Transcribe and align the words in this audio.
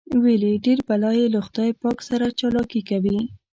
ویل 0.21 0.43
یې 0.49 0.55
ډېر 0.65 0.79
بلا 0.87 1.11
یې 1.19 1.25
له 1.33 1.39
خدای 1.47 1.71
پاک 1.81 1.97
سره 2.09 2.25
چالاکي 2.39 2.81
کوي. 2.89 3.19